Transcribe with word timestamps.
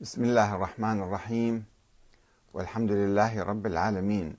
بسم 0.00 0.24
الله 0.24 0.54
الرحمن 0.54 1.02
الرحيم. 1.02 1.64
والحمد 2.54 2.90
لله 2.90 3.42
رب 3.42 3.66
العالمين. 3.66 4.36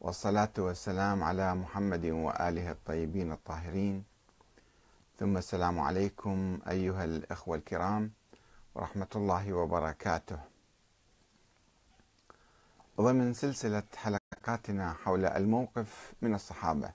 والصلاة 0.00 0.52
والسلام 0.58 1.24
على 1.24 1.54
محمد 1.54 2.04
وآله 2.04 2.70
الطيبين 2.70 3.32
الطاهرين. 3.32 4.04
ثم 5.18 5.36
السلام 5.36 5.80
عليكم 5.80 6.58
أيها 6.68 7.04
الأخوة 7.04 7.56
الكرام 7.56 8.10
ورحمة 8.74 9.08
الله 9.16 9.52
وبركاته. 9.52 10.38
ضمن 13.00 13.32
سلسلة 13.32 13.82
حلقاتنا 13.96 14.92
حول 14.92 15.24
الموقف 15.24 16.12
من 16.22 16.34
الصحابة. 16.34 16.92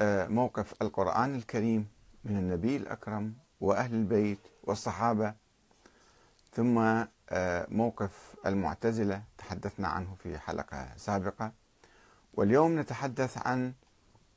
آه، 0.00 0.28
موقف 0.28 0.82
القرآن 0.82 1.34
الكريم 1.34 1.88
من 2.24 2.36
النبي 2.36 2.76
الأكرم 2.76 3.34
وأهل 3.60 3.94
البيت 3.94 4.38
والصحابة 4.64 5.34
ثم 6.52 6.78
آه، 7.32 7.66
موقف 7.68 8.34
المعتزلة 8.46 9.22
تحدثنا 9.38 9.88
عنه 9.88 10.14
في 10.22 10.38
حلقة 10.38 10.88
سابقة. 10.96 11.52
واليوم 12.34 12.78
نتحدث 12.78 13.46
عن 13.46 13.72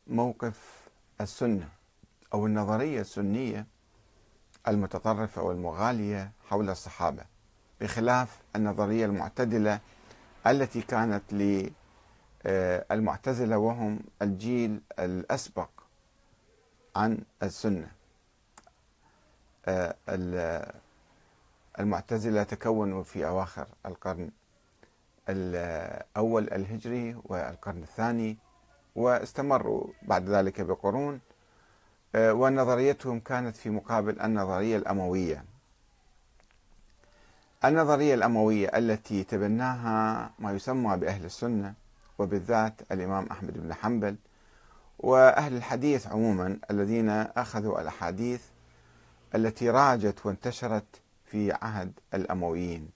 موقف 0.08 0.88
السنة 1.22 1.70
أو 2.34 2.46
النظرية 2.46 3.02
السنية 3.02 3.68
المتطرفة 4.68 5.42
والمغالية 5.42 6.32
حول 6.50 6.70
الصحابة 6.70 7.24
بخلاف 7.82 8.42
النظرية 8.56 9.06
المعتدلة 9.06 9.80
التي 10.48 10.82
كانت 10.82 11.24
للمعتزلة 12.46 13.58
وهم 13.58 14.00
الجيل 14.22 14.82
الأسبق 15.00 15.70
عن 16.96 17.18
السنة. 17.44 17.92
آه، 19.66 19.96
المعتزلة 21.80 22.44
تكونوا 22.44 23.04
في 23.04 23.28
أواخر 23.28 23.68
القرن 23.86 24.30
الأول 25.30 26.44
الهجري 26.54 27.16
والقرن 27.24 27.84
الثاني 27.84 28.38
واستمروا 28.96 29.88
بعد 30.02 30.30
ذلك 30.30 30.62
بقرون 30.62 31.20
آه، 32.16 32.34
ونظريتهم 32.34 33.20
كانت 33.20 33.56
في 33.56 33.70
مقابل 33.70 34.20
النظرية 34.22 34.78
الأموية. 34.78 35.44
النظرية 37.66 38.14
الأموية 38.14 38.68
التي 38.68 39.24
تبناها 39.24 40.30
ما 40.40 40.52
يسمى 40.52 40.98
بأهل 40.98 41.26
السنة 41.26 41.74
وبالذات 42.20 42.74
الإمام 42.92 43.26
أحمد 43.32 43.54
بن 43.58 43.74
حنبل 43.74 44.16
وأهل 45.00 45.58
الحديث 45.58 46.08
عموما 46.08 46.58
الذين 46.72 47.10
أخذوا 47.10 47.82
الأحاديث 47.82 48.42
التي 49.36 49.70
راجت 49.70 50.26
وانتشرت 50.26 51.02
في 51.34 51.52
عهد 51.52 52.00
الأمويين. 52.14 52.90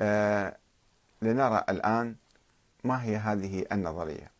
آه 0.00 0.56
لنرى 1.22 1.64
الآن 1.68 2.16
ما 2.84 3.02
هي 3.02 3.16
هذه 3.16 3.66
النظرية. 3.72 4.30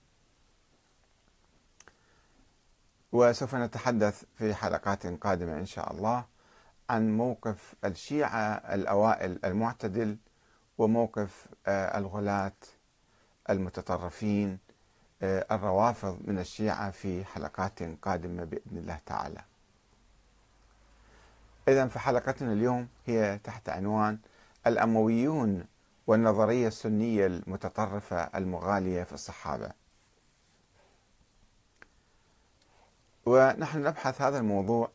وسوف 3.12 3.54
نتحدث 3.54 4.24
في 4.34 4.54
حلقات 4.54 5.06
قادمة 5.06 5.58
إن 5.58 5.66
شاء 5.66 5.92
الله 5.92 6.24
عن 6.90 7.16
موقف 7.16 7.74
الشيعة 7.84 8.52
الأوائل 8.74 9.38
المعتدل 9.44 10.16
وموقف 10.78 11.46
آه 11.66 11.98
الغلاة 11.98 12.52
المتطرفين 13.50 14.58
آه 15.22 15.46
الروافض 15.50 16.18
من 16.24 16.38
الشيعة 16.38 16.90
في 16.90 17.24
حلقات 17.24 17.82
قادمة 18.02 18.44
بإذن 18.44 18.78
الله 18.78 19.00
تعالى. 19.06 19.40
إذا 21.68 21.86
فحلقتنا 21.86 22.52
اليوم 22.52 22.88
هي 23.06 23.38
تحت 23.44 23.68
عنوان 23.68 24.18
الأمويون 24.66 25.64
والنظرية 26.06 26.68
السنية 26.68 27.26
المتطرفة 27.26 28.16
المغالية 28.16 29.02
في 29.02 29.12
الصحابة. 29.12 29.70
ونحن 33.26 33.82
نبحث 33.82 34.22
هذا 34.22 34.38
الموضوع 34.38 34.90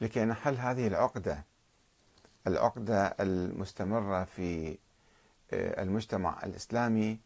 لكي 0.00 0.24
نحل 0.24 0.54
هذه 0.54 0.86
العقدة 0.86 1.44
العقدة 2.46 3.06
المستمرة 3.20 4.24
في 4.24 4.78
آه، 5.52 5.82
المجتمع 5.82 6.44
الإسلامي 6.44 7.18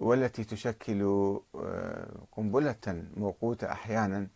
والتي 0.00 0.44
تشكل 0.44 1.02
آه، 1.54 2.08
قنبلة 2.32 3.04
موقوتة 3.16 3.72
أحيانا 3.72 4.26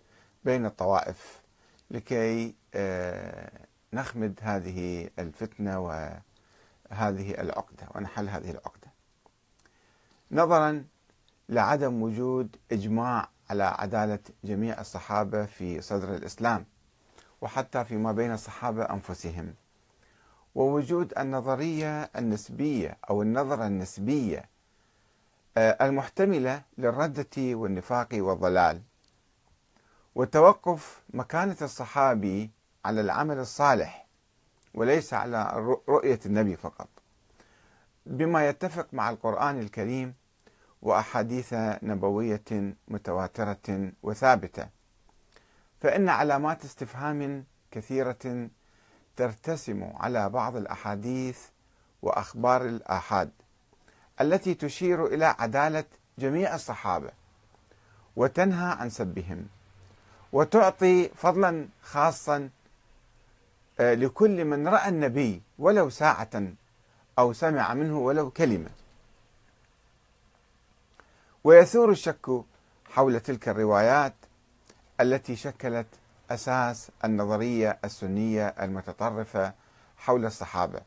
بين 0.45 0.67
الطوائف 0.67 1.43
لكي 1.91 2.55
آه، 2.75 3.51
نخمد 3.93 4.41
هذه 4.43 5.11
الفتنة 5.19 5.79
وهذه 5.81 7.31
العقدة 7.41 7.89
ونحل 7.95 8.29
هذه 8.29 8.51
العقدة. 8.51 8.93
نظرا 10.31 10.85
لعدم 11.49 12.03
وجود 12.03 12.57
إجماع 12.73 13.29
على 13.51 13.63
عدالة 13.63 14.19
جميع 14.45 14.81
الصحابة 14.81 15.47
في 15.47 15.81
صدر 15.81 16.15
الإسلام 16.15 16.65
وحتى 17.41 17.85
فيما 17.85 18.13
بين 18.13 18.33
الصحابة 18.33 18.83
أنفسهم. 18.85 19.55
ووجود 20.55 21.13
النظرية 21.19 22.03
النسبية 22.03 22.97
أو 23.11 23.23
النظرة 23.23 23.67
النسبية 23.67 24.49
آه، 25.57 25.87
المحتملة 25.87 26.63
للردة 26.79 27.27
والنفاق 27.39 28.09
والضلال. 28.13 28.83
وتوقف 30.15 31.03
مكانة 31.15 31.57
الصحابي 31.63 32.51
على 32.85 33.01
العمل 33.01 33.39
الصالح 33.39 34.07
وليس 34.75 35.15
على 35.15 35.53
رؤية 35.89 36.21
النبي 36.27 36.57
فقط. 36.57 36.89
بما 38.07 38.49
يتفق 38.49 38.87
مع 38.93 39.11
القرآن 39.11 39.61
الكريم 39.61 40.15
وأحاديث 40.83 41.55
نبوية 41.83 42.75
متواترة 42.89 43.93
وثابتة 44.03 44.69
فإن 45.81 46.09
علامات 46.09 46.65
استفهام 46.65 47.45
كثيرة 47.71 48.49
ترتسم 49.17 49.93
على 49.97 50.29
بعض 50.29 50.57
الأحاديث 50.57 51.39
وأخبار 52.03 52.65
الآحاد 52.67 53.31
التي 54.21 54.55
تشير 54.55 55.07
إلى 55.07 55.25
عدالة 55.25 55.85
جميع 56.19 56.55
الصحابة 56.55 57.11
وتنهى 58.17 58.73
عن 58.73 58.91
سبهم 58.91 59.47
وتعطي 60.33 61.09
فضلا 61.09 61.69
خاصا 61.83 62.49
لكل 63.81 64.45
من 64.45 64.69
رأى 64.69 64.89
النبي 64.89 65.43
ولو 65.59 65.91
ساعة 65.91 66.31
أو 67.19 67.33
سمع 67.33 67.75
منه 67.75 67.99
ولو 67.99 68.31
كلمة. 68.31 68.71
ويثور 71.45 71.91
الشك 71.91 72.45
حول 72.85 73.21
تلك 73.21 73.49
الروايات 73.49 74.15
التي 75.01 75.37
شكلت 75.37 75.87
أساس 76.31 76.91
النظرية 77.05 77.79
السنية 77.85 78.47
المتطرفة 78.47 79.55
حول 79.97 80.25
الصحابة. 80.25 80.81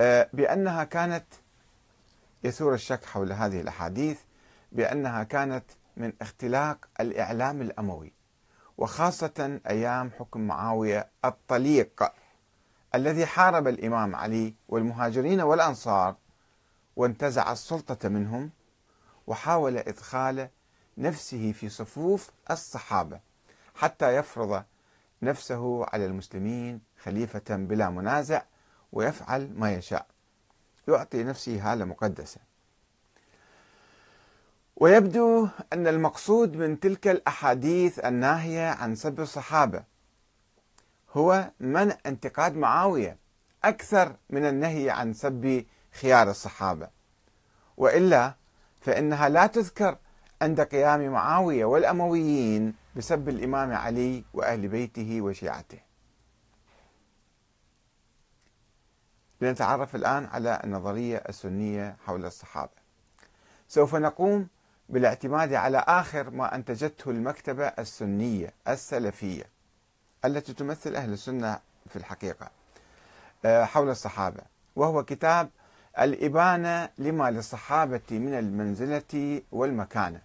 آه، 0.00 0.28
بأنها 0.32 0.84
كانت 0.84 1.24
يثور 2.44 2.74
الشك 2.74 3.04
حول 3.04 3.32
هذه 3.32 3.60
الأحاديث 3.60 4.18
بأنها 4.72 5.22
كانت 5.22 5.64
من 5.96 6.12
اختلاق 6.22 6.88
الإعلام 7.00 7.62
الأموي. 7.62 8.12
وخاصة 8.80 9.60
أيام 9.68 10.10
حكم 10.18 10.40
معاوية 10.40 11.10
الطليق 11.24 12.12
الذي 12.94 13.26
حارب 13.26 13.68
الإمام 13.68 14.16
علي 14.16 14.54
والمهاجرين 14.68 15.40
والأنصار 15.40 16.16
وانتزع 16.96 17.52
السلطة 17.52 18.08
منهم 18.08 18.50
وحاول 19.26 19.76
إدخال 19.76 20.48
نفسه 20.98 21.52
في 21.52 21.68
صفوف 21.68 22.30
الصحابة 22.50 23.20
حتى 23.74 24.16
يفرض 24.16 24.64
نفسه 25.22 25.84
على 25.84 26.06
المسلمين 26.06 26.80
خليفة 27.02 27.56
بلا 27.56 27.90
منازع 27.90 28.42
ويفعل 28.92 29.50
ما 29.54 29.72
يشاء. 29.72 30.06
يعطي 30.88 31.24
نفسه 31.24 31.72
هالة 31.72 31.84
مقدسة. 31.84 32.40
ويبدو 34.80 35.48
أن 35.72 35.86
المقصود 35.86 36.56
من 36.56 36.80
تلك 36.80 37.08
الأحاديث 37.08 37.98
الناهية 37.98 38.68
عن 38.68 38.94
سب 38.94 39.20
الصحابة 39.20 39.84
هو 41.12 41.50
منع 41.60 41.96
انتقاد 42.06 42.56
معاوية 42.56 43.16
أكثر 43.64 44.16
من 44.30 44.44
النهي 44.44 44.90
عن 44.90 45.12
سب 45.12 45.64
خيار 45.92 46.30
الصحابة. 46.30 46.88
وإلا 47.76 48.34
فإنها 48.80 49.28
لا 49.28 49.46
تذكر 49.46 49.98
عند 50.42 50.60
قيام 50.60 51.08
معاوية 51.08 51.64
والأمويين 51.64 52.74
بسب 52.96 53.28
الإمام 53.28 53.72
علي 53.72 54.24
وأهل 54.34 54.68
بيته 54.68 55.20
وشيعته. 55.20 55.78
لنتعرف 59.40 59.94
الآن 59.94 60.24
على 60.24 60.60
النظرية 60.64 61.16
السنية 61.28 61.96
حول 62.06 62.24
الصحابة. 62.24 62.80
سوف 63.68 63.96
نقوم 63.96 64.48
بالاعتماد 64.90 65.54
على 65.54 65.78
آخر 65.78 66.30
ما 66.30 66.54
أنتجته 66.54 67.10
المكتبة 67.10 67.66
السنية 67.66 68.52
السلفية 68.68 69.44
التي 70.24 70.52
تمثل 70.52 70.94
أهل 70.96 71.12
السنة 71.12 71.58
في 71.88 71.96
الحقيقة 71.96 72.50
آه، 73.44 73.64
حول 73.64 73.90
الصحابة. 73.90 74.40
وهو 74.76 75.04
كتاب 75.04 75.50
الإبانة 76.00 76.88
لما 76.98 77.30
للصحابة 77.30 78.00
من 78.10 78.34
المنزلة 78.34 79.42
والمكانة. 79.52 80.20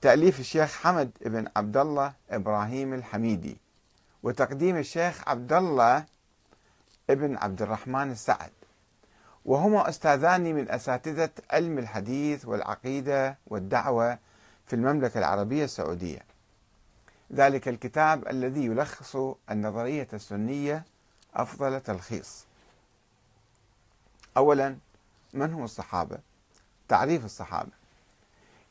تأليف 0.00 0.40
الشيخ 0.40 0.76
حمد 0.76 1.10
بن 1.20 1.48
عبد 1.56 1.76
الله 1.76 2.12
إبراهيم 2.30 2.94
الحميدي 2.94 3.56
وتقديم 4.22 4.76
الشيخ 4.76 5.28
عبد 5.28 5.52
الله 5.52 6.04
ابن 7.10 7.36
عبد 7.36 7.62
الرحمن 7.62 8.10
السعد. 8.10 8.50
وهما 9.48 9.88
أستاذان 9.88 10.54
من 10.54 10.70
أساتذة 10.70 11.30
علم 11.50 11.78
الحديث 11.78 12.44
والعقيدة 12.44 13.38
والدعوة 13.46 14.18
في 14.66 14.76
المملكة 14.76 15.18
العربية 15.18 15.64
السعودية. 15.64 16.18
ذلك 17.32 17.68
الكتاب 17.68 18.28
الذي 18.28 18.64
يلخص 18.64 19.16
النظرية 19.50 20.08
السنية 20.12 20.84
أفضل 21.34 21.80
تلخيص. 21.80 22.44
أولا 24.36 24.76
من 25.34 25.52
هم 25.52 25.64
الصحابة؟ 25.64 26.18
تعريف 26.88 27.24
الصحابة. 27.24 27.72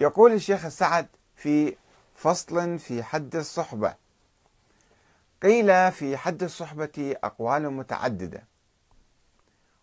يقول 0.02 0.34
الشيخ 0.34 0.66
السعد 0.66 1.08
في 1.36 1.76
فصل 2.16 2.80
في 2.80 3.04
حد 3.04 3.36
الصحبة 3.36 3.96
قيل 5.44 5.92
في 5.92 6.18
حد 6.18 6.44
الصحبة 6.44 7.16
أقوال 7.24 7.70
متعددة. 7.70 8.44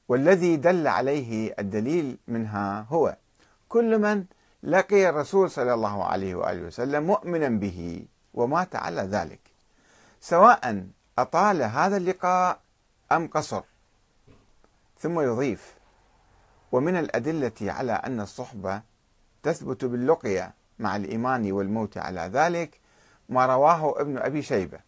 والذي 0.08 0.56
دل 0.56 0.86
عليه 0.88 1.54
الدليل 1.58 2.18
منها 2.28 2.86
هو 2.90 3.16
كل 3.68 3.98
من 3.98 4.24
لقي 4.62 5.08
الرسول 5.08 5.50
صلى 5.50 5.74
الله 5.74 6.04
عليه 6.04 6.34
وآله 6.34 6.62
وسلم 6.62 7.02
مؤمنا 7.02 7.48
به 7.48 8.06
ومات 8.34 8.76
على 8.76 9.02
ذلك 9.02 9.40
سواء 10.20 10.86
أطال 11.18 11.62
هذا 11.62 11.96
اللقاء 11.96 12.60
أم 13.12 13.26
قصر 13.28 13.62
ثم 14.98 15.20
يضيف 15.20 15.74
ومن 16.72 16.96
الأدلة 16.96 17.52
على 17.60 17.92
أن 17.92 18.20
الصحبة 18.20 18.82
تثبت 19.42 19.84
باللقية 19.84 20.54
مع 20.78 20.96
الإيمان 20.96 21.52
والموت 21.52 21.98
على 21.98 22.20
ذلك 22.20 22.80
ما 23.28 23.46
رواه 23.46 24.00
ابن 24.00 24.18
أبي 24.18 24.42
شيبة 24.42 24.78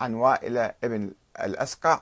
عن 0.00 0.14
وائل 0.14 0.58
ابن 0.58 1.10
الأسقع 1.40 2.00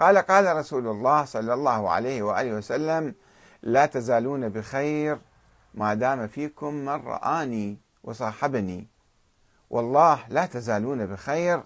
قال 0.00 0.18
قال 0.18 0.56
رسول 0.56 0.86
الله 0.86 1.24
صلى 1.24 1.54
الله 1.54 1.90
عليه 1.90 2.22
وآله 2.22 2.52
وسلم 2.52 3.14
لا 3.62 3.86
تزالون 3.86 4.48
بخير 4.48 5.18
ما 5.74 5.94
دام 5.94 6.28
فيكم 6.28 6.74
من 6.74 6.88
رآني 6.88 7.78
وصاحبني. 8.04 8.86
والله 9.70 10.18
لا 10.28 10.46
تزالون 10.46 11.06
بخير 11.06 11.62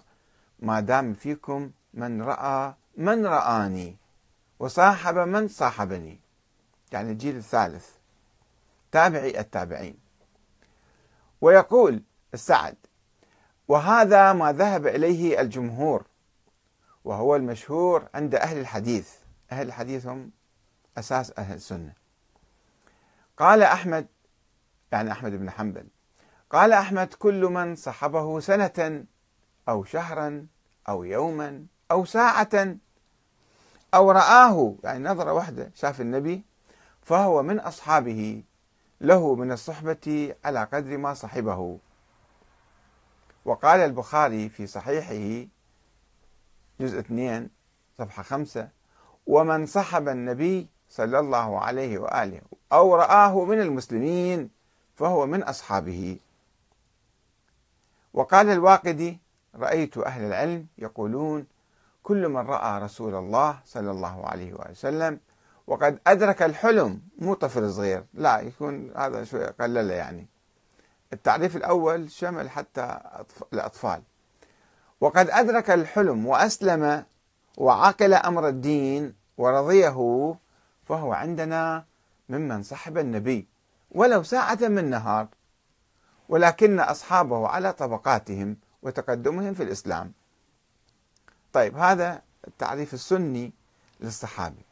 ما 0.59 0.79
دام 0.79 1.13
فيكم 1.13 1.71
من 1.93 2.21
رأى 2.21 2.73
من 2.97 3.25
رآني 3.25 3.97
وصاحب 4.59 5.15
من 5.15 5.47
صاحبني. 5.47 6.19
يعني 6.91 7.11
الجيل 7.11 7.35
الثالث. 7.35 7.89
تابعي 8.91 9.39
التابعين. 9.39 9.97
ويقول 11.41 12.01
السعد 12.33 12.75
وهذا 13.67 14.33
ما 14.33 14.51
ذهب 14.51 14.87
إليه 14.87 15.41
الجمهور 15.41 16.03
وهو 17.05 17.35
المشهور 17.35 18.07
عند 18.13 18.35
أهل 18.35 18.57
الحديث. 18.57 19.09
أهل 19.51 19.67
الحديث 19.67 20.07
هم 20.07 20.31
أساس 20.97 21.33
أهل 21.37 21.55
السنة. 21.55 21.93
قال 23.37 23.61
أحمد 23.61 24.07
يعني 24.91 25.11
أحمد 25.11 25.31
بن 25.31 25.49
حنبل 25.49 25.87
قال 26.49 26.71
أحمد 26.71 27.13
كل 27.13 27.45
من 27.45 27.75
صحبه 27.75 28.39
سنة 28.39 29.05
أو 29.69 29.83
شهرا 29.83 30.47
أو 30.89 31.03
يوما 31.03 31.65
أو 31.91 32.05
ساعة 32.05 32.77
أو 33.93 34.11
رآه 34.11 34.75
يعني 34.83 35.03
نظرة 35.03 35.33
واحدة 35.33 35.71
شاف 35.75 36.01
النبي 36.01 36.43
فهو 37.01 37.43
من 37.43 37.59
أصحابه 37.59 38.43
له 39.01 39.35
من 39.35 39.51
الصحبة 39.51 40.35
على 40.45 40.63
قدر 40.63 40.97
ما 40.97 41.13
صحبه. 41.13 41.79
وقال 43.45 43.79
البخاري 43.79 44.49
في 44.49 44.67
صحيحه 44.67 45.47
جزء 46.79 46.99
2 46.99 47.49
صفحة 47.97 48.23
5 48.23 48.67
ومن 49.27 49.65
صحب 49.65 50.07
النبي 50.07 50.67
صلى 50.89 51.19
الله 51.19 51.59
عليه 51.59 51.97
وآله 51.97 52.41
أو 52.73 52.95
رآه 52.95 53.45
من 53.45 53.61
المسلمين 53.61 54.49
فهو 54.95 55.25
من 55.25 55.43
أصحابه. 55.43 56.19
وقال 58.13 58.49
الواقدي 58.49 59.19
رأيت 59.55 59.97
أهل 59.97 60.23
العلم 60.23 60.67
يقولون 60.77 61.45
كل 62.03 62.29
من 62.29 62.37
رأى 62.37 62.81
رسول 62.83 63.15
الله 63.15 63.59
صلى 63.65 63.91
الله 63.91 64.25
عليه 64.25 64.53
وآله 64.53 64.71
وسلم 64.71 65.19
وقد 65.67 65.99
أدرك 66.07 66.41
الحلم 66.41 67.01
مو 67.17 67.33
طفل 67.33 67.71
صغير 67.71 68.03
لا 68.13 68.39
يكون 68.39 68.91
هذا 68.97 69.23
شوية 69.23 69.55
قلله 69.61 69.93
يعني. 69.93 70.27
التعريف 71.13 71.55
الأول 71.55 72.11
شمل 72.11 72.49
حتى 72.49 72.99
الأطفال 73.53 74.01
وقد 75.05 75.29
أدرك 75.29 75.69
الحلم 75.69 76.25
وأسلم 76.25 77.05
وعقل 77.57 78.13
أمر 78.13 78.47
الدين 78.47 79.13
ورضيه 79.37 80.35
فهو 80.85 81.13
عندنا 81.13 81.85
ممن 82.29 82.63
صحب 82.63 82.97
النبي 82.97 83.47
ولو 83.91 84.23
ساعة 84.23 84.57
من 84.61 84.89
نهار 84.89 85.27
ولكن 86.29 86.79
أصحابه 86.79 87.47
على 87.47 87.73
طبقاتهم 87.73 88.57
وتقدمهم 88.81 89.53
في 89.53 89.63
الإسلام. 89.63 90.13
طيب 91.53 91.77
هذا 91.77 92.21
التعريف 92.47 92.93
السني 92.93 93.53
للصحابي. 93.99 94.65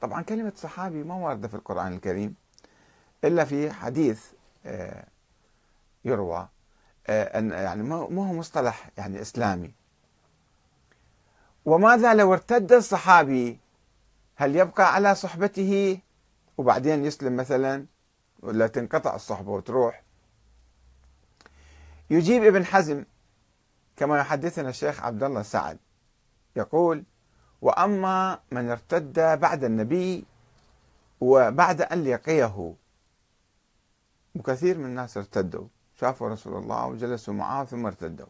طبعا 0.00 0.22
كلمة 0.22 0.52
صحابي 0.56 1.02
ما 1.02 1.14
واردة 1.14 1.48
في 1.48 1.54
القرآن 1.54 1.92
الكريم 1.92 2.34
إلا 3.24 3.44
في 3.44 3.72
حديث 3.72 4.24
آه، 4.66 5.04
يروى. 6.04 6.48
أن 7.10 7.50
يعني 7.50 7.82
ما 7.82 7.96
هو 7.96 8.32
مصطلح 8.32 8.90
يعني 8.98 9.20
إسلامي. 9.20 9.72
وماذا 11.64 12.14
لو 12.14 12.32
ارتد 12.32 12.72
الصحابي؟ 12.72 13.58
هل 14.36 14.56
يبقى 14.56 14.94
على 14.94 15.14
صحبته؟ 15.14 15.98
وبعدين 16.58 17.04
يسلم 17.04 17.36
مثلا 17.36 17.86
ولا 18.42 18.66
تنقطع 18.66 19.14
الصحبة 19.14 19.50
وتروح؟ 19.50 20.02
يجيب 22.10 22.44
ابن 22.44 22.64
حزم 22.64 23.04
كما 23.96 24.18
يحدثنا 24.18 24.68
الشيخ 24.68 25.00
عبد 25.04 25.22
الله 25.22 25.42
سعد 25.42 25.78
يقول 26.56 27.04
وأما 27.62 28.38
من 28.50 28.70
ارتد 28.70 29.20
بعد 29.40 29.64
النبي 29.64 30.24
وبعد 31.20 31.82
أن 31.82 32.04
لقيه. 32.04 32.74
وكثير 34.34 34.78
من 34.78 34.84
الناس 34.84 35.16
ارتدوا. 35.16 35.66
شافوا 36.00 36.28
رسول 36.28 36.56
الله 36.56 36.86
وجلسوا 36.86 37.34
معه 37.34 37.64
ثم 37.64 37.86
ارتدوا. 37.86 38.26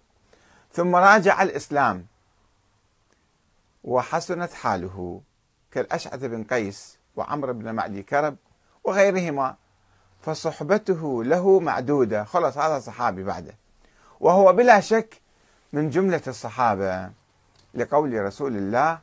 ثم 0.72 0.96
راجع 0.96 1.42
الإسلام 1.42 2.06
وحسنت 3.84 4.52
حاله 4.52 5.20
كالأشعث 5.70 6.24
بن 6.24 6.44
قيس 6.44 6.98
وعمرو 7.16 7.52
بن 7.52 7.74
معدي 7.74 8.02
كرب 8.02 8.36
وغيرهما. 8.84 9.56
فصحبته 10.22 11.24
له 11.24 11.60
معدودة. 11.60 12.24
خلص 12.24 12.58
هذا 12.58 12.78
صحابي 12.78 13.24
بعده. 13.24 13.54
وهو 14.20 14.52
بلا 14.52 14.80
شك 14.80 15.20
من 15.72 15.90
جملة 15.90 16.22
الصحابة 16.26 17.10
لقول 17.74 18.24
رسول 18.24 18.56
الله 18.56 18.98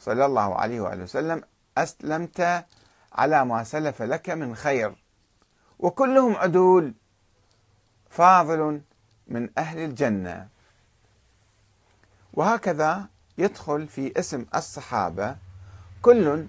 صلى 0.00 0.24
الله 0.24 0.54
عليه 0.54 0.80
وآله 0.80 1.02
وسلم 1.02 1.42
أسلمت 1.78 2.64
على 3.12 3.44
ما 3.44 3.64
سلف 3.64 4.02
لك 4.02 4.30
من 4.30 4.56
خير. 4.56 4.94
وكلهم 5.78 6.36
عدول. 6.36 6.94
فاضل 8.12 8.80
من 9.28 9.48
أهل 9.58 9.78
الجنة. 9.78 10.48
وهكذا 12.34 13.06
يدخل 13.38 13.88
في 13.88 14.12
اسم 14.16 14.46
الصحابة 14.54 15.36
كل 16.02 16.46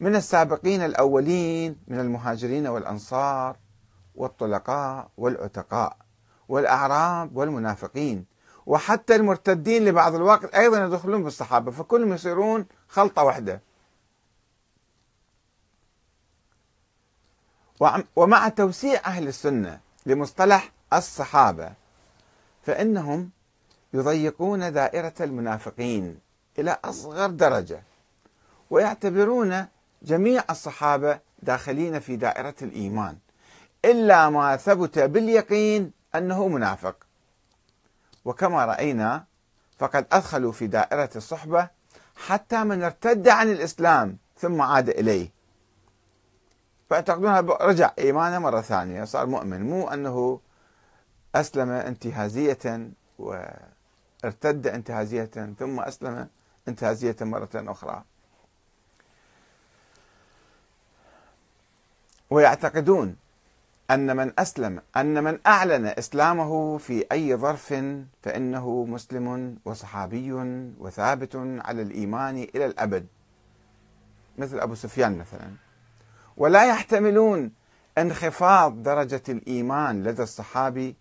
من 0.00 0.16
السابقين 0.16 0.82
الأولين 0.82 1.76
من 1.88 2.00
المهاجرين 2.00 2.66
والأنصار 2.66 3.56
والطلقاء 4.14 5.08
والعتقاء 5.16 5.96
والأعراب 6.48 7.36
والمنافقين. 7.36 8.24
وحتى 8.66 9.16
المرتدين 9.16 9.84
لبعض 9.84 10.14
الوقت 10.14 10.54
أيضا 10.54 10.84
يدخلون 10.84 11.24
بالصحابة 11.24 11.70
فكلهم 11.70 12.12
يصيرون 12.12 12.66
خلطة 12.88 13.22
واحدة. 13.22 13.60
ومع 18.16 18.48
توسيع 18.48 19.00
أهل 19.06 19.28
السنة 19.28 19.80
لمصطلح 20.06 20.72
الصحابة 20.92 21.72
فإنهم 22.66 23.30
يضيقون 23.94 24.72
دائرة 24.72 25.14
المنافقين 25.20 26.18
إلى 26.58 26.78
أصغر 26.84 27.26
درجة 27.26 27.82
ويعتبرون 28.70 29.66
جميع 30.02 30.44
الصحابة 30.50 31.18
داخلين 31.42 32.00
في 32.00 32.16
دائرة 32.16 32.54
الإيمان 32.62 33.16
إلا 33.84 34.30
ما 34.30 34.56
ثبت 34.56 34.98
باليقين 34.98 35.92
أنه 36.14 36.48
منافق. 36.48 36.96
وكما 38.24 38.64
رأينا 38.64 39.24
فقد 39.78 40.06
أدخلوا 40.12 40.52
في 40.52 40.66
دائرة 40.66 41.10
الصحبة 41.16 41.68
حتى 42.16 42.64
من 42.64 42.82
ارتد 42.82 43.28
عن 43.28 43.50
الإسلام 43.50 44.16
ثم 44.38 44.62
عاد 44.62 44.88
إليه. 44.88 45.30
فيعتقدون 46.88 47.32
رجع 47.60 47.90
إيمانه 47.98 48.38
مرة 48.38 48.60
ثانية 48.60 49.04
صار 49.04 49.26
مؤمن 49.26 49.62
مو 49.70 49.88
أنه 49.88 50.40
أسلم 51.34 51.70
انتهازية 51.70 52.90
وارتد 53.18 54.66
انتهازية 54.66 55.54
ثم 55.58 55.80
أسلم 55.80 56.28
انتهازية 56.68 57.16
مرة 57.20 57.50
أخرى. 57.54 58.02
ويعتقدون 62.30 63.16
أن 63.90 64.16
من 64.16 64.32
أسلم 64.38 64.82
أن 64.96 65.24
من 65.24 65.38
أعلن 65.46 65.86
إسلامه 65.86 66.78
في 66.78 67.06
أي 67.12 67.36
ظرف 67.36 67.74
فإنه 68.22 68.84
مسلم 68.84 69.58
وصحابي 69.64 70.32
وثابت 70.78 71.36
على 71.36 71.82
الإيمان 71.82 72.36
إلى 72.54 72.66
الأبد. 72.66 73.06
مثل 74.38 74.60
أبو 74.60 74.74
سفيان 74.74 75.18
مثلا. 75.18 75.50
ولا 76.36 76.64
يحتملون 76.64 77.52
انخفاض 77.98 78.82
درجة 78.82 79.22
الإيمان 79.28 80.02
لدى 80.02 80.22
الصحابي 80.22 80.96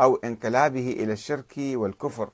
أو 0.00 0.16
انقلابه 0.16 0.90
إلى 0.90 1.12
الشرك 1.12 1.54
والكفر 1.58 2.30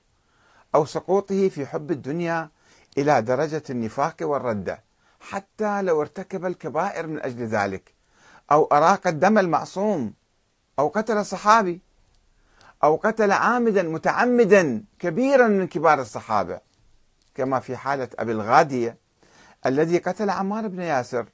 أو 0.74 0.84
سقوطه 0.84 1.48
في 1.48 1.66
حب 1.66 1.90
الدنيا 1.90 2.50
إلى 2.98 3.22
درجة 3.22 3.62
النفاق 3.70 4.16
والردة 4.22 4.82
حتى 5.20 5.82
لو 5.82 6.00
ارتكب 6.00 6.46
الكبائر 6.46 7.06
من 7.06 7.22
أجل 7.22 7.46
ذلك 7.46 7.94
أو 8.52 8.64
أراق 8.64 9.06
الدم 9.06 9.38
المعصوم 9.38 10.14
أو 10.78 10.88
قتل 10.88 11.26
صحابي 11.26 11.80
أو 12.84 12.96
قتل 12.96 13.32
عامدا 13.32 13.82
متعمدا 13.82 14.84
كبيرا 14.98 15.48
من 15.48 15.66
كبار 15.66 16.00
الصحابة 16.00 16.60
كما 17.34 17.60
في 17.60 17.76
حالة 17.76 18.08
أبي 18.18 18.32
الغادية 18.32 18.96
الذي 19.66 19.98
قتل 19.98 20.30
عمار 20.30 20.68
بن 20.68 20.80
ياسر 20.80 21.26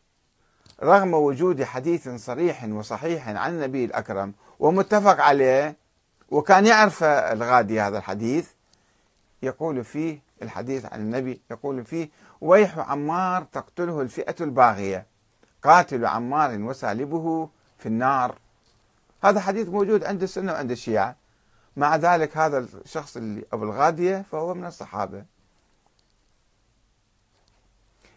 رغم 0.82 1.14
وجود 1.14 1.62
حديث 1.64 2.08
صريح 2.08 2.64
وصحيح 2.64 3.28
عن 3.28 3.52
النبي 3.54 3.84
الأكرم 3.84 4.32
ومتفق 4.58 5.20
عليه 5.20 5.76
وكان 6.30 6.66
يعرف 6.66 7.02
الغادي 7.04 7.80
هذا 7.80 7.98
الحديث 7.98 8.48
يقول 9.42 9.84
فيه 9.84 10.22
الحديث 10.42 10.84
عن 10.84 11.00
النبي 11.00 11.40
يقول 11.50 11.84
فيه 11.84 12.10
ويح 12.40 12.78
عمار 12.78 13.42
تقتله 13.42 14.00
الفئة 14.00 14.34
الباغية 14.40 15.06
قاتل 15.62 16.06
عمار 16.06 16.60
وسالبه 16.60 17.48
في 17.78 17.86
النار. 17.86 18.38
هذا 19.24 19.40
حديث 19.40 19.68
موجود 19.68 20.04
عند 20.04 20.22
السنة 20.22 20.52
وعند 20.52 20.70
الشيعة. 20.70 21.16
مع 21.76 21.96
ذلك 21.96 22.36
هذا 22.36 22.58
الشخص 22.58 23.16
اللي 23.16 23.44
أبو 23.52 23.64
الغادية 23.64 24.24
فهو 24.32 24.54
من 24.54 24.66
الصحابة. 24.66 25.24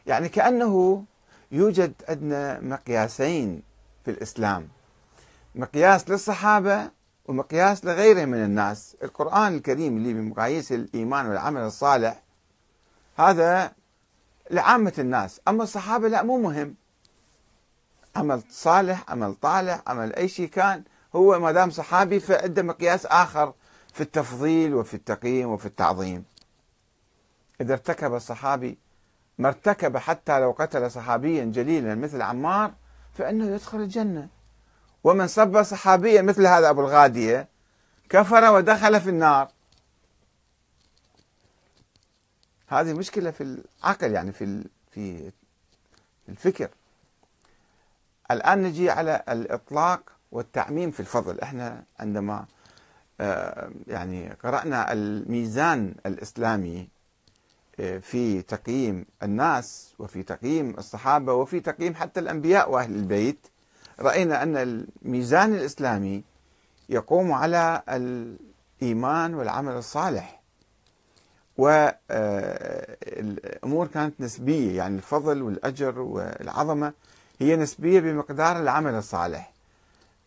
يعني 0.06 0.30
كأنه 0.30 1.04
يوجد 1.52 1.94
عندنا 2.10 2.60
مقياسين 2.60 3.62
في 4.06 4.12
الإسلام. 4.12 4.68
مقياس 5.56 6.10
للصحابة 6.10 6.92
ومقياس 7.26 7.86
لغيرهم 7.86 8.30
من 8.30 8.44
الناس. 8.44 8.98
القرآن 9.04 9.56
الكريم 9.56 9.98
اللي 9.98 10.14
بمقاييس 10.14 10.72
الإيمان 10.72 11.26
والعمل 11.28 11.62
الصالح 11.62 12.24
هذا 13.18 13.72
لعامة 14.52 14.94
الناس. 15.00 15.42
أما 15.48 15.64
الصحابة 15.64 16.08
لا 16.08 16.24
مو 16.24 16.38
مهم. 16.38 16.76
عمل 18.16 18.42
صالح 18.50 19.04
عمل 19.08 19.34
طالح 19.34 19.82
عمل 19.88 20.14
أي 20.16 20.28
شيء 20.28 20.50
كان 20.50 20.84
هو 21.16 21.40
ما 21.40 21.52
دام 21.52 21.70
صحابي 21.70 22.20
فعنده 22.20 22.64
مقياس 22.64 23.06
آخر 23.06 23.54
في 23.94 24.02
التفضيل 24.02 24.74
وفي 24.74 24.94
التقييم 24.94 25.50
وفي 25.50 25.66
التعظيم. 25.66 26.26
إذا 27.62 27.74
ارتكب 27.74 28.14
الصحابي 28.14 28.78
ما 29.38 29.48
ارتكب 29.48 29.98
حتى 29.98 30.40
لو 30.40 30.52
قتل 30.52 30.92
صحابيا 30.92 31.46
جليلا 31.46 31.96
مثل 31.96 32.22
عمار 32.22 32.74
فإنه 33.14 33.46
يدخل 33.46 33.78
الجنة. 33.82 34.28
ومن 35.04 35.28
سب 35.28 35.64
صحابيا 35.64 36.22
مثل 36.22 36.48
هذا 36.48 36.70
أبو 36.70 36.82
الغادية 36.82 37.48
كفر 38.10 38.54
ودخل 38.54 39.02
في 39.02 39.10
النار. 39.10 39.48
هذه 42.68 42.94
مشكلة 42.94 43.32
في 43.32 43.44
العقل 43.84 44.12
يعني 44.12 44.32
في 44.32 44.64
في 44.92 45.32
الفكر. 46.30 46.70
الآن 48.32 48.64
نجي 48.64 48.90
على 48.90 49.24
الإطلاق 49.30 50.02
والتعميم 50.32 50.92
في 50.92 51.00
الفضل. 51.00 51.40
إحنا 51.40 51.84
عندما 52.00 52.46
آه، 53.22 53.72
يعني 53.88 54.30
قرأنا 54.44 54.94
الميزان 54.94 55.96
الإسلامي 56.06 56.90
آه، 57.80 57.98
في 57.98 58.42
تقييم 58.42 59.06
الناس 59.24 59.94
وفي 60.00 60.24
تقييم 60.24 60.70
الصحابة 60.78 61.34
وفي 61.34 61.60
تقييم 61.60 61.96
حتى 61.96 62.20
الأنبياء 62.20 62.72
وأهل 62.72 62.96
البيت 62.96 63.48
رأينا 64.00 64.44
أن 64.44 64.58
الميزان 64.58 65.54
الإسلامي 65.54 66.24
يقوم 66.90 67.32
على 67.32 67.82
الإيمان 67.90 69.34
والعمل 69.34 69.74
الصالح. 69.74 70.40
والأمور 71.58 71.96
آه، 73.86 73.90
كانت 73.94 74.22
نسبية 74.22 74.78
يعني 74.78 74.96
الفضل 74.96 75.42
والأجر 75.42 76.00
والعظمة 76.00 76.94
هي 77.40 77.56
نسبية 77.56 78.00
بمقدار 78.00 78.60
العمل 78.60 78.94
الصالح. 78.94 79.54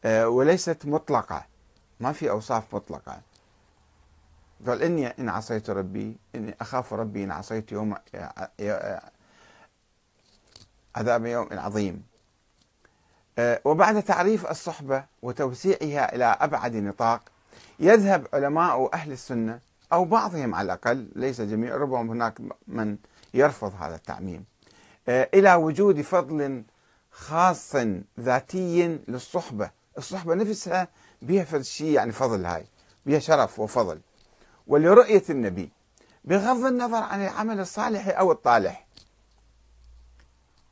آه، 0.05 0.29
وليست 0.29 0.87
مطلقة. 0.87 1.45
ما 2.01 2.13
في 2.13 2.31
أوصاف 2.31 2.75
مطلقة. 2.75 3.21
قال 4.67 4.83
إني 4.83 5.07
إن 5.07 5.29
عصيت 5.29 5.71
ربي 5.71 6.17
إني 6.35 6.55
أخاف 6.61 6.93
ربي 6.93 7.25
إن 7.25 7.31
عصيت 7.31 7.73
يوم 7.73 7.95
عذاب 10.97 11.27
يوم 11.27 11.49
عظيم. 11.53 11.95
آه، 11.95 12.16
وبعد 13.39 14.03
تعريف 14.03 14.51
الصحبة 14.51 15.05
وتوسيعها 15.23 16.15
إلى 16.15 16.25
أبعد 16.25 16.77
نطاق 16.77 17.21
يذهب 17.81 18.27
علماء 18.33 18.95
أهل 18.95 19.13
السنة 19.13 19.61
أو 19.93 20.05
بعضهم 20.05 20.55
على 20.55 20.67
الأقل 20.67 21.09
ليس 21.15 21.41
جميع 21.41 21.77
ربما 21.77 22.01
هناك 22.13 22.41
من 22.69 22.97
يرفض 23.35 23.73
هذا 23.81 23.95
التعميم 23.95 24.45
آه، 25.09 25.29
إلى 25.35 25.55
وجود 25.55 26.01
فضل 26.01 26.63
خاص 27.11 27.77
ذاتي 28.21 28.99
للصحبة. 29.09 29.71
الصحبة 29.99 30.35
نفسها 30.35 30.89
بها 31.23 31.63
شيء 31.63 31.91
يعني 31.91 32.13
فضل 32.13 32.47
هاي 32.47 32.67
بها 33.07 33.19
شرف 33.19 33.59
وفضل. 33.61 34.01
ولرؤية 34.67 35.23
النبي 35.31 35.71
بغض 36.25 36.65
النظر 36.65 37.03
عن 37.03 37.23
العمل 37.23 37.61
الصالح 37.61 38.19
أو 38.19 38.33
الطالح. 38.33 38.87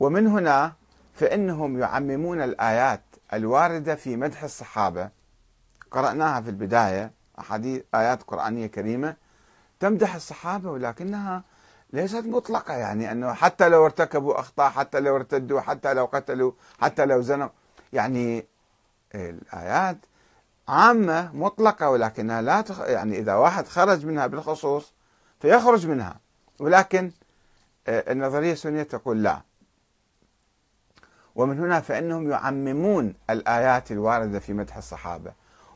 ومن 0.00 0.26
هنا 0.26 0.72
فإنهم 1.14 1.78
يعممون 1.78 2.42
الآيات 2.42 3.02
الواردة 3.32 3.94
في 3.94 4.16
مدح 4.16 4.42
الصحابة. 4.42 5.10
قرأناها 5.90 6.40
في 6.40 6.50
البداية 6.50 7.10
أحاديث 7.38 7.82
آيات 7.94 8.22
قرآنية 8.22 8.66
كريمة 8.66 9.16
تمدح 9.80 10.14
الصحابة 10.14 10.70
ولكنها 10.70 11.42
ليست 11.92 12.24
مطلقة. 12.24 12.74
يعني 12.74 13.12
أنه 13.12 13.32
حتى 13.32 13.68
لو 13.68 13.84
ارتكبوا 13.84 14.40
أخطاء 14.40 14.70
حتى 14.70 15.00
لو 15.00 15.16
ارتدوا 15.16 15.60
حتى 15.60 15.94
لو 15.94 16.04
قتلوا 16.04 16.52
حتى 16.80 17.06
لو 17.06 17.20
زنوا. 17.20 17.48
يعني 17.92 18.46
الآيات 19.14 19.98
عامة 20.68 21.30
مطلقة 21.36 21.90
ولكنها 21.90 22.42
لا 22.42 22.60
تخ... 22.60 22.80
يعني 22.80 23.18
إذا 23.18 23.34
واحد 23.34 23.66
خرج 23.66 24.06
منها 24.06 24.26
بالخصوص 24.26 24.92
فيخرج 25.40 25.86
منها. 25.86 26.20
ولكن 26.58 27.10
آه، 27.88 28.12
النظرية 28.12 28.52
السنية 28.52 28.82
تقول 28.82 29.22
لا. 29.22 29.40
ومن 31.34 31.58
هنا 31.58 31.80
فإنهم 31.80 32.30
يعممون 32.30 33.14
الآيات 33.30 33.92
الواردة 33.92 34.38
في 34.38 34.52
مدح 34.52 34.76
الصحابة 34.76 35.32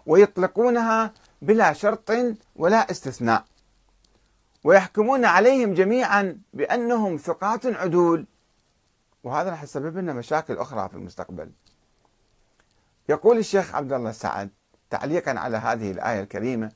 ويطلقونها 0.07 1.13
بلا 1.43 1.73
شرط 1.73 2.11
ولا 2.57 2.91
استثناء 2.91 3.45
ويحكمون 4.65 5.25
عليهم 5.25 5.75
جميعا 5.75 6.39
بأنهم 6.55 7.17
ثقات 7.17 7.67
عدول. 7.67 8.27
وهذا 9.25 9.51
راح 9.51 9.63
يسبب 9.63 9.99
لنا 9.99 10.13
مشاكل 10.13 10.59
أخرى 10.59 10.89
في 10.89 10.95
المستقبل. 10.95 11.51
يقول 13.09 13.39
الشيخ 13.39 13.75
عبد 13.75 13.93
الله 13.93 14.11
السعد 14.11 14.51
تعليقا 14.91 15.39
على 15.39 15.57
هذه 15.57 15.91
الآية 15.91 16.21
الكريمة 16.21 16.73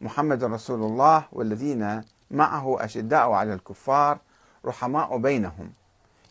محمد 0.00 0.44
رسول 0.44 0.82
الله 0.82 1.24
والذين 1.32 2.04
معه 2.30 2.84
أشداء 2.84 3.30
على 3.30 3.54
الكفار 3.54 4.18
رحماء 4.64 5.16
بينهم 5.18 5.72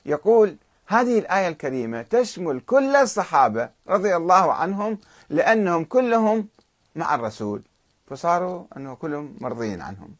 يقول 0.05 0.57
هذه 0.87 1.19
الآية 1.19 1.47
الكريمة 1.47 2.01
تشمل 2.01 2.59
كل 2.59 2.95
الصحابة 2.95 3.69
رضي 3.87 4.15
الله 4.15 4.53
عنهم 4.53 4.97
لأنهم 5.29 5.85
كلهم 5.85 6.47
مع 6.95 7.15
الرسول 7.15 7.63
فصاروا 8.07 8.65
أنه 8.77 8.95
كلهم 8.95 9.37
مرضين 9.41 9.81
عنهم. 9.81 10.15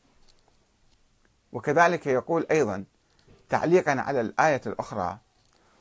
وكذلك 1.54 2.08
يقول 2.08 2.46
أيضا 2.52 2.84
تعليقا 3.50 3.92
على 3.92 4.22
الآية 4.22 4.62
الأخرى 4.66 5.18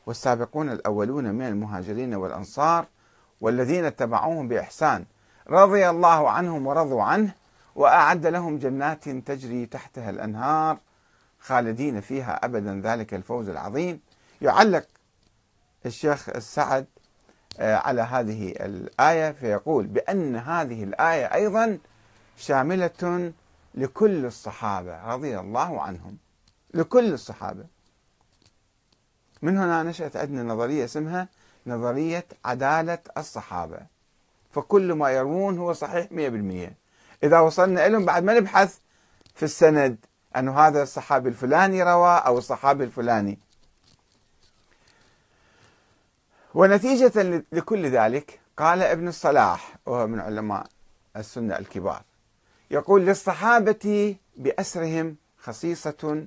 والسابقون 0.06 0.70
الأولون 0.70 1.34
من 1.34 1.46
المهاجرين 1.46 2.14
والأنصار 2.14 2.86
والذين 3.40 3.84
اتبعوهم 3.84 4.48
بإحسان 4.48 5.04
رضي 5.48 5.90
الله 5.90 6.30
عنهم 6.30 6.66
ورضوا 6.66 7.02
عنه 7.02 7.34
وأعد 7.74 8.26
لهم 8.26 8.58
جنات 8.58 9.08
تجري 9.08 9.66
تحتها 9.66 10.10
الأنهار 10.10 10.78
خالدين 11.40 12.00
فيها 12.00 12.44
أبدا 12.44 12.80
ذلك 12.84 13.14
الفوز 13.14 13.48
العظيم. 13.48 14.00
يعلق 14.42 14.86
الشيخ 15.86 16.28
السعد 16.28 16.86
آه، 17.60 17.76
على 17.76 18.02
هذه 18.02 18.50
الآية 18.50 19.32
فيقول 19.32 19.86
بأن 19.86 20.36
هذه 20.36 20.84
الآية 20.84 21.34
أيضا 21.34 21.78
شاملة 22.36 23.32
لكل 23.74 24.26
الصحابة 24.26 25.14
رضي 25.14 25.38
الله 25.38 25.82
عنهم 25.82 26.16
لكل 26.74 27.12
الصحابة. 27.12 27.64
من 29.42 29.58
هنا 29.58 29.82
نشأت 29.82 30.16
عندنا 30.16 30.42
نظرية 30.42 30.84
اسمها 30.84 31.28
نظرية 31.66 32.24
عدالة 32.44 32.98
الصحابة. 33.18 33.78
فكل 34.52 34.92
ما 34.92 35.10
يروون 35.10 35.58
هو 35.58 35.72
صحيح 35.72 36.06
100% 36.10 36.74
إذا 37.22 37.40
وصلنا 37.40 37.88
لهم 37.88 38.04
بعد 38.04 38.24
ما 38.24 38.38
نبحث 38.40 38.78
في 39.34 39.42
السند 39.42 39.96
أن 40.36 40.48
هذا 40.48 40.82
الصحابي 40.82 41.28
الفلاني 41.28 41.82
روى 41.82 42.16
أو 42.16 42.38
الصحابي 42.38 42.84
الفلاني. 42.84 43.38
ونتيجة 46.54 47.44
لكل 47.52 47.86
ذلك 47.86 48.40
قال 48.56 48.82
ابن 48.82 49.08
الصلاح 49.08 49.74
وهو 49.86 50.06
من 50.06 50.20
علماء 50.20 50.66
السنة 51.16 51.58
الكبار 51.58 52.02
يقول 52.70 53.06
للصحابة 53.06 54.16
بأسرهم 54.36 55.16
خصيصة 55.38 56.26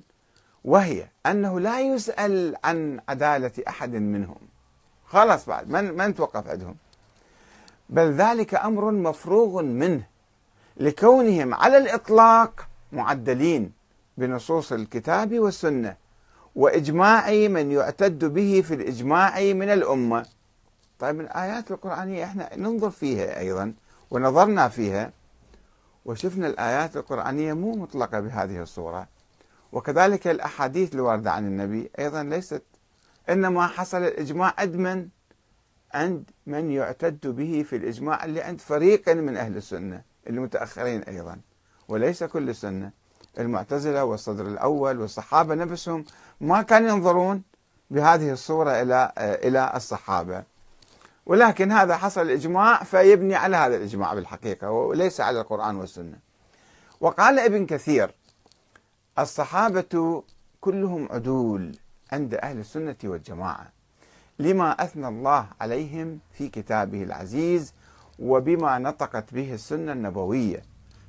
وهي 0.64 1.06
أنه 1.26 1.60
لا 1.60 1.80
يسأل 1.80 2.56
عن 2.64 3.00
عدالة 3.08 3.52
أحد 3.68 3.94
منهم. 3.94 4.36
خلاص 5.06 5.46
بعد 5.46 5.70
من 5.70 5.96
من 5.96 6.14
توقف 6.14 6.48
عندهم؟ 6.48 6.76
بل 7.88 8.12
ذلك 8.12 8.54
أمر 8.54 8.90
مفروغ 8.90 9.62
منه 9.62 10.06
لكونهم 10.76 11.54
على 11.54 11.78
الإطلاق 11.78 12.68
معدلين 12.92 13.72
بنصوص 14.16 14.72
الكتاب 14.72 15.38
والسنة. 15.38 15.96
وإجماع 16.56 17.30
من 17.30 17.70
يعتد 17.70 18.24
به 18.24 18.62
في 18.66 18.74
الإجماع 18.74 19.40
من 19.40 19.68
الأمة. 19.68 20.26
طيب 20.98 21.20
الآيات 21.20 21.70
القرآنية 21.70 22.24
إحنا 22.24 22.56
ننظر 22.56 22.90
فيها 22.90 23.38
أيضا 23.38 23.72
ونظرنا 24.10 24.68
فيها 24.68 25.12
وشفنا 26.04 26.46
الآيات 26.46 26.96
القرآنية 26.96 27.52
مو 27.52 27.72
مطلقة 27.72 28.20
بهذه 28.20 28.62
الصورة. 28.62 29.08
وكذلك 29.72 30.26
الأحاديث 30.26 30.94
الواردة 30.94 31.32
عن 31.32 31.46
النبي 31.46 31.90
أيضا 31.98 32.22
ليست 32.22 32.62
إنما 33.30 33.66
حصل 33.66 34.02
الإجماع 34.02 34.54
عند 34.58 34.76
من 34.76 35.08
عند 35.94 36.30
من 36.46 36.70
يعتد 36.70 37.26
به 37.26 37.64
في 37.68 37.76
الإجماع 37.76 38.24
اللي 38.24 38.42
عند 38.42 38.60
فريق 38.60 39.08
من 39.08 39.36
أهل 39.36 39.56
السنة 39.56 40.02
المتأخرين 40.26 41.02
أيضا 41.02 41.38
وليس 41.88 42.24
كل 42.24 42.50
السنة. 42.50 42.90
المعتزلة 43.38 44.04
والصدر 44.04 44.46
الأول 44.46 45.00
والصحابة 45.00 45.54
نفسهم 45.54 46.04
ما 46.40 46.62
كانوا 46.62 46.88
ينظرون 46.88 47.42
بهذه 47.90 48.32
الصورة 48.32 48.70
إلى 48.70 49.12
إلى 49.18 49.72
الصحابة. 49.74 50.44
ولكن 51.26 51.72
هذا 51.72 51.96
حصل 51.96 52.22
الإجماع 52.22 52.82
فيبني 52.84 53.34
على 53.34 53.56
هذا 53.56 53.76
الإجماع 53.76 54.14
بالحقيقة 54.14 54.70
وليس 54.70 55.20
على 55.20 55.40
القرآن 55.40 55.76
والسنة. 55.76 56.18
وقال 57.00 57.38
ابن 57.38 57.66
كثير 57.66 58.14
الصحابة 59.18 60.22
كلهم 60.60 61.08
عدول 61.10 61.78
عند 62.12 62.34
أهل 62.34 62.58
السنة 62.58 62.96
والجماعة 63.04 63.72
لما 64.38 64.70
أثنى 64.84 65.08
الله 65.08 65.46
عليهم 65.60 66.18
في 66.32 66.48
كتابه 66.48 67.02
العزيز 67.02 67.72
وبما 68.18 68.78
نطقت 68.78 69.34
به 69.34 69.54
السنة 69.54 69.92
النبوية. 69.92 70.62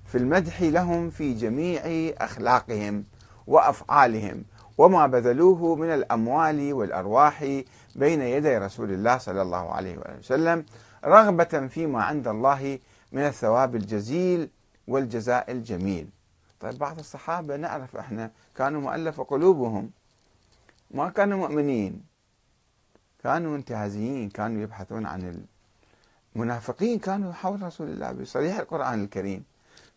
في 0.07 0.17
المدح 0.17 0.61
لهم 0.61 1.09
في 1.09 1.33
جميع 1.33 1.81
أخلاقهم 2.17 3.03
وأفعالهم 3.47 4.43
وما 4.77 5.07
بذلوه 5.07 5.75
من 5.75 5.93
الأموال 5.93 6.73
والأرواح 6.73 7.63
بين 7.95 8.21
يدي 8.21 8.57
رسول 8.57 8.91
الله 8.91 9.17
صلى 9.17 9.41
الله 9.41 9.71
عليه 9.71 9.97
وسلم 10.19 10.65
رغبة 11.05 11.67
فيما 11.67 12.03
عند 12.03 12.27
الله 12.27 12.79
من 13.11 13.21
الثواب 13.21 13.75
الجزيل 13.75 14.49
والجزاء 14.87 15.51
الجميل. 15.51 16.09
طيب 16.59 16.77
بعض 16.77 16.99
الصحابة 16.99 17.55
نعرف 17.55 17.95
إحنا 17.95 18.31
كانوا 18.55 18.81
مؤلف 18.81 19.21
قلوبهم. 19.21 19.89
ما 20.91 21.09
كانوا 21.09 21.37
مؤمنين. 21.37 22.03
كانوا 23.23 23.55
انتهازيين 23.55 24.29
كانوا 24.29 24.61
يبحثون 24.61 25.05
عن 25.05 25.45
المنافقين 26.35 26.99
كانوا 26.99 27.33
حول 27.33 27.61
رسول 27.61 27.87
الله 27.87 28.11
بصريح 28.11 28.59
القرآن 28.59 29.03
الكريم. 29.03 29.43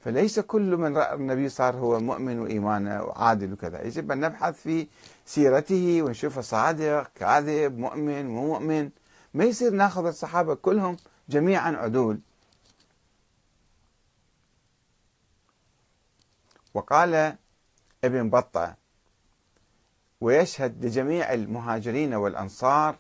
فليس 0.01 0.41
كل 0.41 0.77
من 0.77 0.97
رأى 0.97 1.15
النبي 1.15 1.49
صار 1.49 1.77
هو 1.77 2.01
مؤمن 2.01 2.39
وإيمانه 2.39 3.03
وعادل 3.03 3.53
وكذا. 3.53 3.83
يجب 3.83 4.13
أن 4.13 4.21
نبحث 4.21 4.55
في 4.63 4.87
سيرته 5.27 6.03
ونشوفه 6.03 6.41
صادق 6.41 7.11
كاذب 7.15 7.79
مؤمن 7.79 8.27
مو 8.27 8.47
مؤمن. 8.47 8.91
ما 9.35 9.45
يصير 9.45 9.73
ناخذ 9.73 10.07
الصحابة 10.07 10.55
كلهم 10.55 10.97
جميعا 11.29 11.73
عدول. 11.73 12.21
وقال 16.75 17.37
ابن 18.05 18.31
بطة 18.31 18.75
ويشهد 20.21 20.85
لجميع 20.85 21.33
المهاجرين 21.33 22.15
والأنصار 22.15 22.97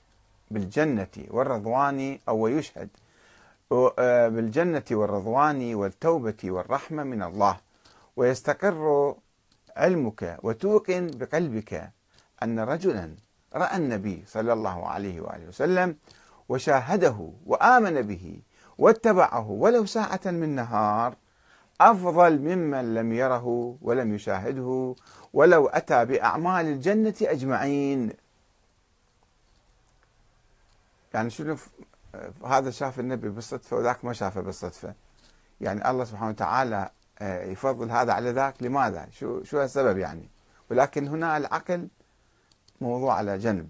بالجنة 0.50 1.08
والرضوان 1.28 2.18
أو 2.28 2.38
ويشهد 2.38 2.88
آه، 2.88 3.09
بالجنة 3.70 4.84
والرضوان 4.90 5.74
والتوبة 5.74 6.36
والرحمة 6.44 7.02
من 7.02 7.22
الله. 7.22 7.56
ويستقر 8.16 9.14
علمك 9.76 10.38
وتوقن 10.42 11.06
بقلبك 11.06 11.90
أن 12.42 12.60
رجلا 12.60 13.14
رأى 13.54 13.76
النبي 13.76 14.24
صلى 14.26 14.52
الله 14.52 14.88
عليه 14.88 15.20
وآله 15.20 15.48
وسلم 15.48 15.96
وشاهده 16.48 17.32
وآمن 17.46 18.02
به 18.02 18.40
واتبعه 18.78 19.50
ولو 19.50 19.86
ساعة 19.86 20.20
من 20.26 20.48
نهار 20.48 21.14
أفضل 21.80 22.38
ممن 22.38 22.94
لم 22.94 23.12
يره 23.12 23.76
ولم 23.82 24.14
يشاهده 24.14 24.94
ولو 25.32 25.68
أتى 25.68 26.04
بأعمال 26.04 26.66
الجنة 26.66 27.14
أجمعين. 27.22 28.12
يعني 31.14 31.30
شنو 31.30 31.56
هذا 32.46 32.70
شاف 32.70 33.00
النبي 33.00 33.28
بالصدفة 33.28 33.76
وذاك 33.76 34.04
ما 34.04 34.12
شافه 34.12 34.40
بالصدفة. 34.40 34.94
يعني 35.60 35.90
الله 35.90 36.04
سبحانه 36.04 36.30
وتعالى 36.30 36.90
آه، 37.18 37.44
يفضل 37.44 37.90
هذا 37.90 38.12
على 38.12 38.30
ذاك 38.30 38.62
لماذا؟ 38.62 39.08
شو 39.10 39.42
شو 39.42 39.62
السبب 39.62 39.98
يعني؟ 39.98 40.28
ولكن 40.70 41.08
هنا 41.08 41.36
العقل 41.36 41.88
موضوع 42.80 43.14
على 43.14 43.38
جنب. 43.38 43.68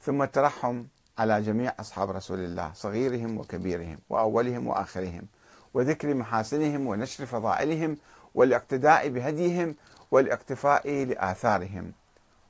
ثم 0.00 0.22
الترحم 0.22 0.84
على 1.18 1.42
جميع 1.42 1.74
أصحاب 1.80 2.10
رسول 2.10 2.38
الله 2.38 2.72
صغيرهم 2.74 3.38
وكبيرهم 3.38 3.98
وأولهم 4.10 4.66
وآخرهم 4.66 5.26
وذكر 5.74 6.14
محاسنهم 6.14 6.86
ونشر 6.86 7.26
فضائلهم 7.26 7.96
والاقتداء 8.34 9.08
بهديهم 9.08 9.74
والاقتفاء 10.10 11.04
لآثارهم. 11.04 11.92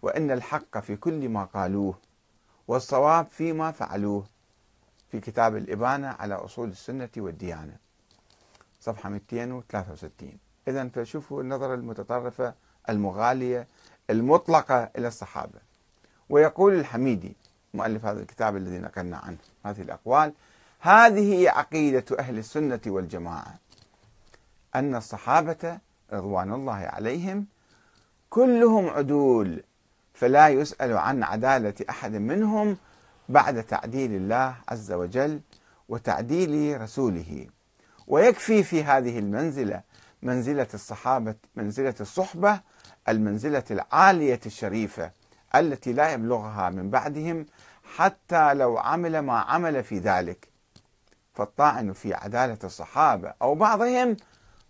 وإن 0.02 0.30
الحق 0.30 0.78
في 0.78 0.96
كل 0.96 1.28
ما 1.28 1.44
قالوه. 1.44 1.98
والصواب 2.68 3.26
فيما 3.26 3.70
فعلوه 3.70 4.24
في 5.10 5.20
كتاب 5.20 5.56
الإبانة 5.56 6.08
على 6.08 6.34
أصول 6.34 6.68
السنة 6.68 7.08
والديانة. 7.16 7.76
صفحة 8.80 9.08
263 9.08 10.38
إذا 10.68 10.88
فشوفوا 10.88 11.42
النظرة 11.42 11.74
المتطرفة 11.74 12.54
المغالية 12.88 13.66
المطلقة 14.10 14.90
إلى 14.98 15.08
الصحابة. 15.08 15.58
ويقول 16.30 16.74
الحميدي 16.74 17.36
مؤلف 17.74 18.04
هذا 18.06 18.20
الكتاب 18.20 18.56
الذي 18.56 18.78
نقلنا 18.78 19.16
عنه 19.16 19.36
هذه 19.64 19.82
الأقوال 19.82 20.32
هذه 20.80 21.34
هي 21.34 21.48
عقيدة 21.48 22.04
أهل 22.18 22.38
السنة 22.38 22.80
والجماعة 22.86 23.54
أن 24.74 24.94
الصحابة 24.94 25.78
رضوان 26.12 26.52
الله 26.52 26.74
عليهم 26.74 27.46
كلهم 28.30 28.88
عدول 28.88 29.62
فلا 30.14 30.48
يسأل 30.48 30.96
عن 30.96 31.22
عدالة 31.22 31.74
أحد 31.90 32.12
منهم 32.12 32.76
بعد 33.28 33.62
تعديل 33.62 34.14
الله 34.14 34.56
عز 34.68 34.92
وجل 34.92 35.40
وتعديل 35.88 36.80
رسوله. 36.80 37.46
ويكفي 38.06 38.62
في 38.62 38.84
هذه 38.84 39.18
المنزلة 39.18 39.82
منزلة 40.22 40.68
الصحابة 40.74 41.34
منزلة 41.56 41.94
الصحبة 42.00 42.60
المنزلة 43.08 43.64
العالية 43.70 44.40
الشريفة 44.46 45.10
التي 45.54 45.92
لا 45.92 46.12
يبلغها 46.12 46.70
من 46.70 46.90
بعدهم 46.90 47.46
حتى 47.96 48.54
لو 48.54 48.78
عمل 48.78 49.18
ما 49.18 49.38
عمل 49.38 49.84
في 49.84 49.98
ذلك. 49.98 50.48
فالطاعن 51.34 51.92
في 51.92 52.14
عدالة 52.14 52.58
الصحابة 52.64 53.34
أو 53.42 53.54
بعضهم 53.54 54.16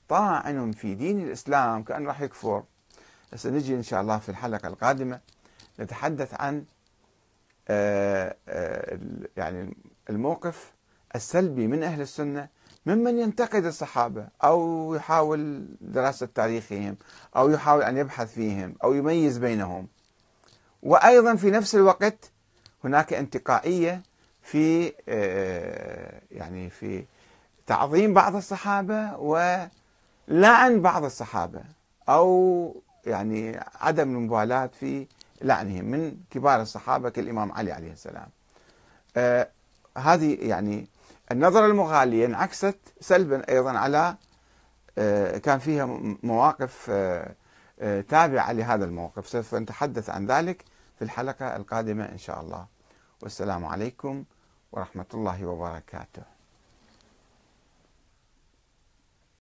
طاعن 0.08 0.72
في 0.72 0.94
دين 0.94 1.20
الإسلام 1.20 1.82
كأن 1.82 2.06
راح 2.06 2.20
يكفر. 2.20 2.62
سنجي 3.34 3.74
إن 3.74 3.82
شاء 3.82 4.00
الله 4.00 4.18
في 4.18 4.28
الحلقة 4.28 4.68
القادمة 4.68 5.20
نتحدث 5.80 6.34
عن 6.40 6.64
آه، 7.68 8.36
آه، 8.48 8.98
يعني 9.36 9.76
الموقف 10.10 10.72
السلبي 11.14 11.66
من 11.66 11.82
أهل 11.82 12.00
السنة 12.00 12.48
ممن 12.86 13.18
ينتقد 13.18 13.64
الصحابة 13.64 14.28
أو 14.44 14.94
يحاول 14.94 15.66
دراسة 15.80 16.28
تاريخهم 16.34 16.96
أو 17.36 17.50
يحاول 17.50 17.82
أن 17.82 17.96
يبحث 17.96 18.34
فيهم 18.34 18.74
أو 18.84 18.94
يميز 18.94 19.38
بينهم. 19.38 19.88
وأيضا 20.82 21.34
في 21.36 21.50
نفس 21.50 21.74
الوقت 21.74 22.30
هناك 22.84 23.12
انتقائية 23.12 24.02
في 24.42 24.92
آه، 25.08 26.20
يعني 26.30 26.70
في 26.70 27.04
تعظيم 27.66 28.14
بعض 28.14 28.36
الصحابة 28.36 29.16
ولعن 29.16 30.82
بعض 30.82 31.04
الصحابة 31.04 31.60
أو 32.08 32.82
يعني 33.06 33.60
عدم 33.80 34.16
المبالاة 34.16 34.66
في 34.66 35.06
لعنهم 35.44 35.84
من 35.84 36.16
كبار 36.30 36.62
الصحابة 36.62 37.10
كالإمام 37.10 37.52
علي 37.52 37.72
عليه 37.72 37.92
السلام. 37.92 38.28
آه 39.16 39.48
هذه 39.98 40.38
يعني 40.40 40.86
النظرة 41.32 41.66
المغالية 41.66 42.26
انعكست 42.26 42.78
سلبا 43.00 43.48
أيضا 43.48 43.78
على 43.78 44.16
آه 44.98 45.38
كان 45.38 45.58
فيها 45.58 45.84
مواقف 46.22 46.86
آه 46.90 47.34
آه 47.80 48.00
تابعة 48.00 48.52
لهذا 48.52 48.84
الموقف. 48.84 49.28
سوف 49.28 49.54
نتحدث 49.54 50.10
عن 50.10 50.26
ذلك 50.26 50.64
في 50.98 51.04
الحلقة 51.04 51.56
القادمة 51.56 52.04
إن 52.04 52.18
شاء 52.18 52.40
الله. 52.40 52.66
والسلام 53.22 53.64
عليكم 53.64 54.24
ورحمة 54.72 55.06
الله 55.14 55.46
وبركاته. 55.46 56.33